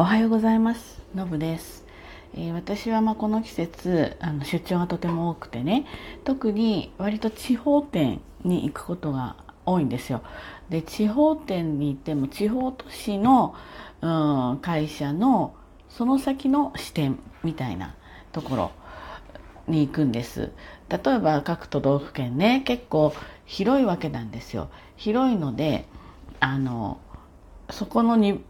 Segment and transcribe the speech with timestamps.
[0.00, 1.02] おはようございます。
[1.14, 1.84] のぶです、
[2.32, 5.84] えー、私はまこの季節あの出張がとても多くてね。
[6.24, 9.36] 特に割と地方店に行くことが
[9.66, 10.22] 多いんですよ。
[10.70, 13.54] で地方店に行っても地方都市の、
[14.00, 14.06] う
[14.54, 15.54] ん、会社の
[15.90, 17.94] その先の支店みたいな
[18.32, 18.70] ところ
[19.68, 20.50] に行くんです。
[20.88, 23.12] 例えば各都道府県ね結構
[23.44, 24.70] 広いわけなんですよ。
[24.96, 25.84] 広いので
[26.40, 27.00] あの
[27.68, 28.42] そこのに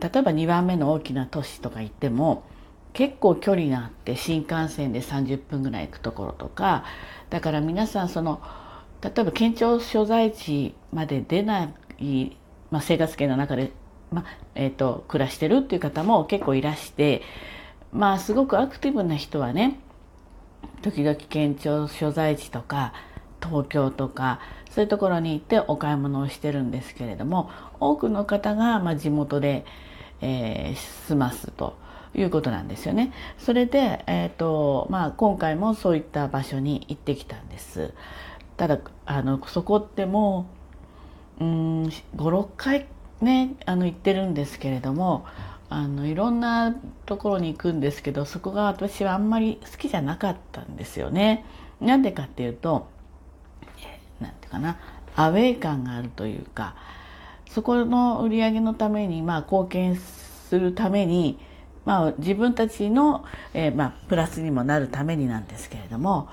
[0.00, 2.44] 例えば2番目の大きな都市とか行っても
[2.92, 6.84] 結構距離があって新幹線で30分ぐらい行くところとか
[7.30, 8.40] だから皆さんその
[9.02, 11.64] 例えば県庁所在地まで出な
[11.98, 12.36] い、
[12.70, 13.72] まあ、生活圏の中で、
[14.10, 17.22] まあえーと、暮らしてるっていう方も結構いらして
[17.92, 19.78] まあすごくアクティブな人はね
[20.82, 22.92] 時々県庁所在地とか
[23.42, 27.50] 東京とかそういうところに行ってお買い物をしてるんですけれども
[27.80, 29.64] 多くの方がま地元で、
[30.20, 31.76] えー、済ますと
[32.14, 33.12] いうことなんですよね。
[33.38, 37.92] それで、えーとまあ、今回もそういった場所に行ってきたんです。
[38.56, 40.46] ただあのそこっても
[41.38, 42.86] う56回
[43.20, 45.26] ねあの行ってるんですけれども
[45.68, 51.44] あのいろんなところに行くんですけどそこが私はあんまり好きじゃなかったんですよね。
[51.80, 52.88] なんでかっていうと
[54.20, 54.78] 何て言うかな
[55.14, 56.74] アウェー感があるというか
[57.50, 61.38] そこの売り上げのためにまあ貢献するために
[61.86, 66.28] まあ、自分たちの、えー、まあ、プラスにもなるためになんですけれども、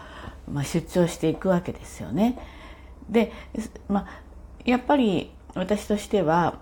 [0.52, 2.40] まあ、出張していくわけですよね。
[3.08, 3.32] で、
[3.88, 4.08] まあ、
[4.66, 6.60] やっぱり私としては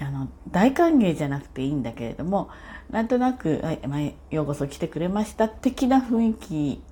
[0.00, 2.50] あの大歓迎じゃなくていいんだけれども
[2.90, 4.00] なんとなく、はいまあ、
[4.34, 6.82] ようこそ来てくれました的な雰囲気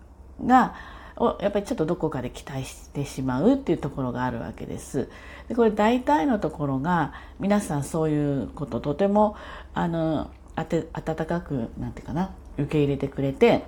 [0.47, 0.74] が
[1.21, 5.09] をやっぱりちょっとどこかで期待してしまうっていうところがあるわけです。
[5.49, 9.37] でこれ大体のところが皆さんそういうこととても
[9.75, 13.65] あのあて温かくなんていうかな受け入れてくれて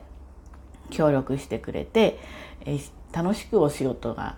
[0.91, 2.19] 協力してくれて、
[2.67, 2.78] え
[3.12, 4.36] 楽しくお仕事が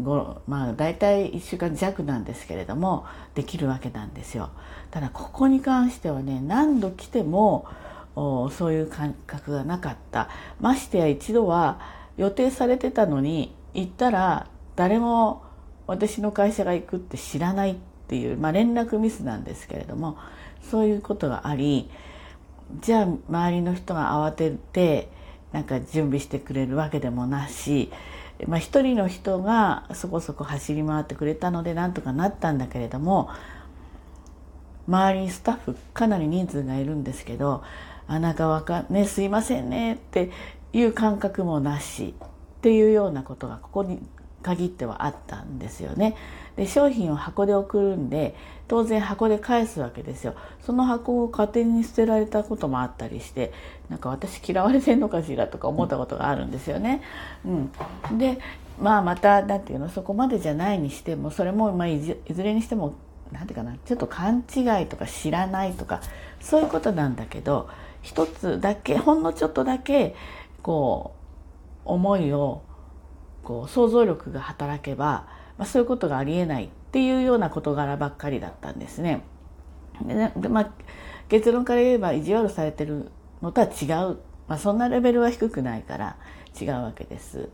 [0.00, 4.50] ごまあ大体1週間弱なんですけれどもできるわけなんですよ。
[4.90, 7.66] ただここに関してはね何度来ても
[8.14, 10.28] そういう感覚がなかった
[10.60, 15.42] ましてや一度は予定されてたのに行ったら誰も
[15.86, 17.76] 私の会社が行くって知らないっ
[18.08, 20.16] ていう、まあ、連絡ミスなんですけれども
[20.62, 21.90] そういうことがあり
[22.80, 25.08] じゃあ周りの人が慌てて
[25.52, 27.90] なんか準備してくれるわけでもなし、
[28.46, 33.28] まあ、一人の人がそこそこ走り回ってくれたのでなんとかなったんだけれども
[34.88, 37.62] 周りにスタッフかなり人数がいるんですけど
[38.06, 40.30] 「あなんかわかねすいませんね」って
[40.74, 42.28] いう感覚もなしっ
[42.60, 44.02] ていうようなことがここに
[44.42, 46.16] 限ってはあったんですよね。
[46.56, 48.36] で商品を箱で送るんで
[48.68, 50.34] 当然箱で返すわけですよ。
[50.60, 53.52] その箱を勝手に捨てられたこともあったりして
[53.88, 57.00] なんか私嫌われてんのかしらとか思ったことがあるんですよね。
[57.44, 58.38] うん、で
[58.80, 62.94] まあまた何て言うのそこまでじゃないにしてもそれも、まあ、いずれにしても
[63.32, 66.00] 何て言うかなちょっと勘違いとか知らないとか
[66.40, 67.68] そういうことなんだけど
[68.02, 70.14] 一つだけほんのちょっとだけ
[70.64, 71.14] こ
[71.84, 72.62] う思いを
[73.44, 79.22] こう想像力が働けば、まあ、そういうことがありえないっていうような事柄ばっかりだったんですね。
[80.36, 80.70] でまあ、
[81.28, 83.10] 結論から言えば意地悪されてる
[83.42, 86.16] のとは違う、まあ、そんなレベルは低くないから
[86.60, 87.50] 違うわけです。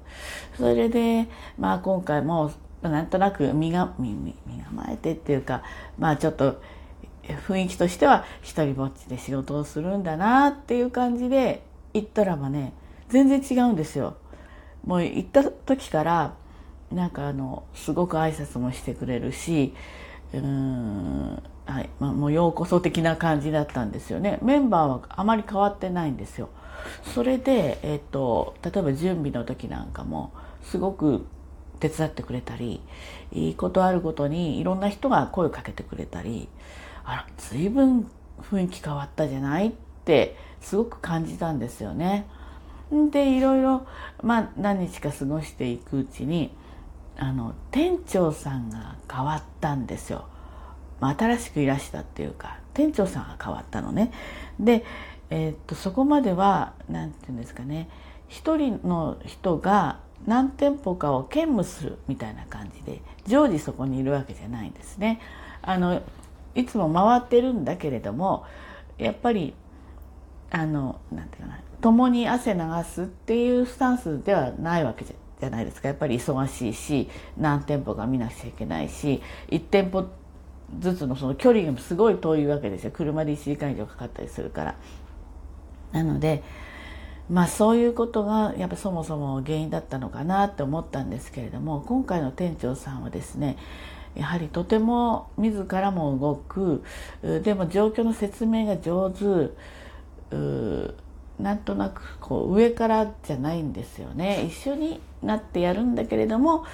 [0.56, 1.28] それで、
[1.58, 5.62] まあ、今回もなんとなく身が身身構えてっていうか、
[5.98, 6.62] まあ、ちょっと
[7.48, 11.62] 雰囲気としては一人ぼっちで仕事をするんだなっていう感じで
[11.92, 12.72] 行ったらばね
[13.10, 14.16] 全然違うんですよ。
[14.84, 16.34] もう行った時から
[16.90, 19.74] なんかあのすごく挨拶もしてくれるし
[20.32, 26.48] うんはいまあ、もうようこそ的な感じだったんですよねメンバーはあまり変わってないんですよ
[27.14, 30.32] それで、えっと、例えば準備の時なんかも
[30.62, 31.26] すごく
[31.78, 32.80] 手伝ってくれたり
[33.32, 36.48] いいことあるごとにいろんな人が声をかけてくれたり
[37.04, 38.08] あら随分
[38.40, 39.68] 雰囲気変わったじゃない？
[39.68, 39.72] っ
[40.04, 42.26] てすごく感じたんですよね。
[43.10, 43.86] でいろいろ、
[44.22, 46.50] まあ、何日か過ごしていくうちに
[47.16, 50.26] あの店長さんが変わったんですよ、
[51.00, 54.12] まあ、新しくいらしたっていうか店長さんが変わったのね
[54.58, 54.84] で、
[55.28, 57.88] えー、っとそこまでは何て言うんですかね
[58.28, 65.20] 一人の人が何店舗かを兼務するみたいな感じで常時そこにいるわけじゃないんですね。
[65.62, 66.02] あの
[66.54, 68.44] いつも回ってるんだけれども
[68.98, 69.54] やっぱり
[70.50, 75.88] あのなんていうかな共に汗流すっていうスタンスではないわけじゃないですか。
[75.88, 80.06] やっぱり忙しいし何店舗か見なくちゃいけないし1店舗
[80.78, 82.90] ずつのその距離がすごい遠いわけですよ。
[82.92, 84.74] 車で1時間以上かかったりするから。
[85.92, 86.42] なので
[87.28, 93.56] まあそういうことがやっぱそもそも原因だったのかなって思ったんですけれども今回の店長さんはですね
[94.16, 96.82] やはりとても自らも動く
[97.22, 99.52] でも状況の説明が上手
[101.42, 104.44] なんとなくこう上からじゃないんですよね。
[104.44, 106.64] 一緒になってやるんだけれども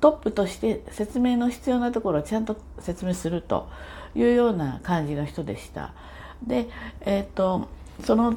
[0.00, 3.68] トップとして説明の必要なところをちゃんと説明すると
[4.14, 5.94] いうような感じの人でした。
[6.46, 6.68] で、
[7.02, 7.68] えーと、
[8.04, 8.36] その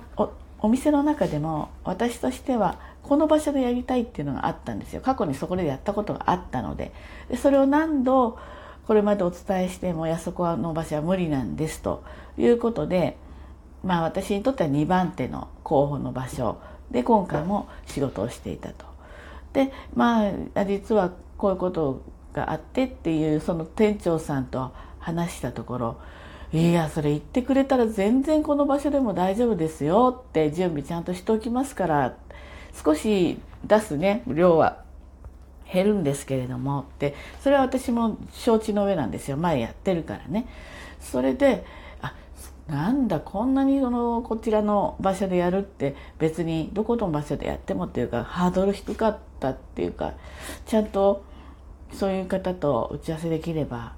[0.60, 5.02] お店の中でも私としてはこの場所でやりたいっていうのがあったんですよ。
[5.02, 6.92] 過去にそこでやったことがあったので。
[7.30, 8.38] でそれを何度
[8.88, 12.04] これまでお伝えしてもいやそこの場所は無理なんですと
[12.38, 13.18] いうことで
[13.86, 16.58] まあ私にとっては2番手の候補の場所。
[16.92, 18.86] で今回も仕事をしていたと。
[19.54, 22.02] でまあ実はこういうこと
[22.34, 25.98] があってっていうその店長さんと話したところ
[26.52, 32.16] いやそれ言ってくれたら全然この場所でも大丈夫ですよって準備ちゃんとしておきますから
[32.84, 34.84] 少し出すね量は
[35.72, 39.38] 減るんですけれどもってそれは私も承知の上なんですよ。
[39.38, 40.48] 前やってるからね。
[41.00, 41.66] それで
[42.68, 50.14] なんだこんなにそのこちらの場所でやるって別にどこの場所でやってもっていうかハードル低かったっていうか
[50.66, 51.24] ちゃんと
[51.94, 53.94] そういう方と打ち合わせできれば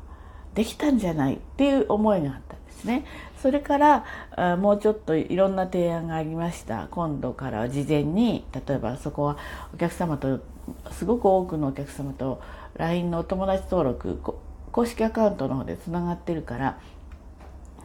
[0.53, 3.05] できたんじゃないっていう思いがあったんですね。
[3.41, 9.37] それからもうちょっといろんな提案がありました今度からは事前に例えばそこは
[9.73, 10.39] お客様と
[10.91, 12.41] すごく多くのお客様と
[12.75, 14.19] LINE のお友達登録
[14.71, 16.79] 公式アカウントの方でつながってるから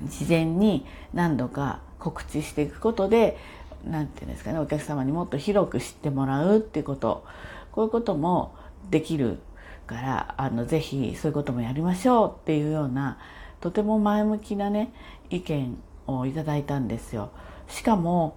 [0.08, 3.36] 事前に何度か告知していくことで
[3.84, 7.24] 何て言うんですかねお客様にもっと広く知ってもらうっていうこと
[7.72, 8.54] こういうことも
[8.90, 9.38] できる
[9.86, 13.18] からあのぜひそういうこともやりましょうっていうような
[13.60, 14.92] とても前向きなね
[15.30, 17.30] 意見をいただいたんですよ。
[17.68, 18.36] しかも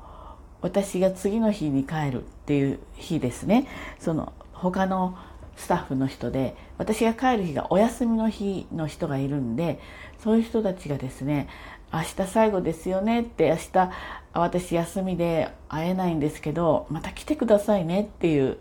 [0.62, 3.68] 私が次の日に帰るっていう日ですね
[4.00, 5.18] その他の
[5.56, 9.80] スタッフの人で私が帰る日がお休みの日の人がいるんで
[10.19, 11.48] そういう人たちがですね
[11.94, 13.92] 明日最後ですよねって明日
[14.34, 18.57] 私休みで会えないんですけどまた来てくださいねっていう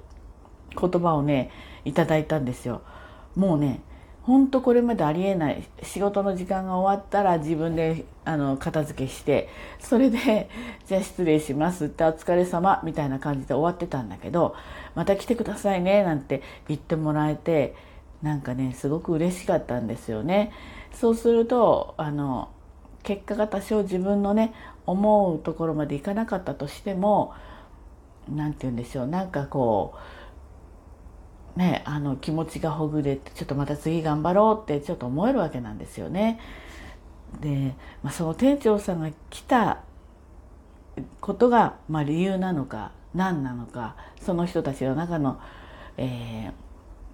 [0.80, 1.50] 言葉をね
[1.84, 2.82] いただいたんですよ。
[3.34, 3.80] もうね
[4.24, 10.48] ほんとこれまでありえない仕事の時間が終わったら自分であの片付けしてそれで
[10.86, 14.56] じゃあ失礼しますってお疲れ様みたいな感じで終わってたんだけど
[14.94, 17.74] また来てくださいねなんて言ってもらえて
[18.22, 20.50] なんかねすごく嬉しかったんですよね。
[20.92, 22.48] そうするとあの
[23.02, 24.54] 結果が多少自分のね
[24.86, 27.34] 思うところまでいかなかったとしても
[28.28, 30.23] 何て言うんでしょうなんかこう
[31.56, 36.40] ね、あの気持ちがほぐれてちょっとまた次頑張ろうってちょっと思えるわけなんですよね。
[37.40, 39.82] で、まあ、その店長さんが来た
[41.20, 45.40] ことが、まあ、理由なのか何なのかその人たちの中の、
[45.96, 46.52] え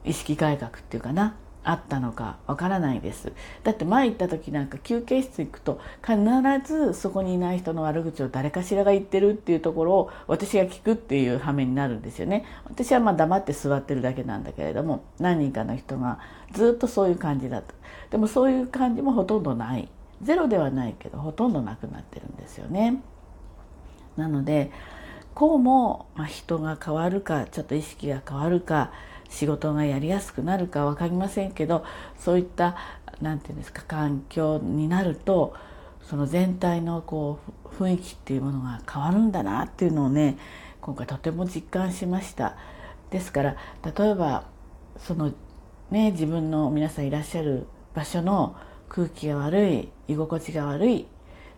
[0.05, 3.33] ー、意識改革っていうかなあったのかわからないです。
[3.65, 6.17] だって前行った時なんか休憩室行くと必
[6.65, 12.45] ずそこにいない人の悪口を誰かしらが言ってるっていうところを私が聞くっていう羽目になるんですよね。
[12.65, 16.19] 私はまあ黙って座ってるだけなんだけれども何人かの人が
[16.53, 17.75] ずっとそういう感じだった。
[18.11, 19.89] でもそういう感じもほとんどない。
[20.23, 23.03] ゼロではないけどほとんどなくなってるんですよね。
[24.17, 24.71] なので
[25.35, 28.93] こうも、まあ、人が変わるかちょっと意識が変わるか
[29.31, 31.85] 仕事がやりやすくなるか分かりませんけど
[32.19, 32.77] そういった
[33.23, 35.55] 何て言うんですか環境になると
[36.03, 40.37] その全体のこう雰囲気っていうものが変わるんだなっていうのをね
[40.81, 42.57] 今回とても実感しました。
[43.11, 44.45] ですから例えば
[44.99, 45.33] その
[45.91, 48.57] ね自分の皆さんいらっしゃる場所の
[48.89, 51.07] 空気が悪い居心地が悪い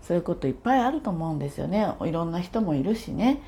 [0.03, 1.87] そういうこといっぱいあると思うんですよね。
[2.03, 3.41] いろんな人もいるしね。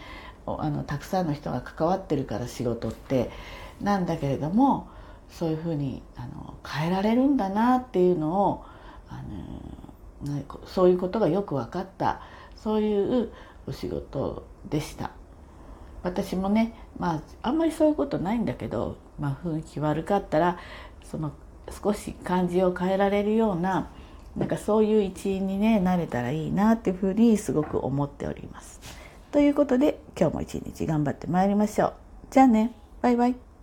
[0.46, 3.30] あのたくさんの人が関わってるから仕事って。
[3.80, 4.88] なんだけれども
[5.28, 8.64] そういうふうにあの変えられるんだなっていうのを
[9.08, 9.22] あ
[10.26, 12.20] のそういうことがよく分かった
[12.56, 13.30] そういう
[13.66, 15.10] お仕事でした。
[16.02, 20.58] 私もねまああんまりそういうことないんだけど、まあ、雰囲気悪かったら
[21.02, 21.32] その
[21.82, 23.90] 少し感じを変えられるような
[24.36, 28.80] なんかそういう一員にねなれたらいいなっていうふうにすごく思っております。
[29.32, 31.94] ということで今日も一日頑張ってまいりましょう。
[32.30, 33.53] じゃあねバイバイ。